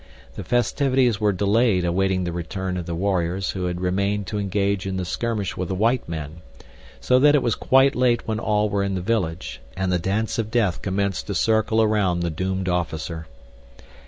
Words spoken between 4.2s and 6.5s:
to engage in the skirmish with the white men,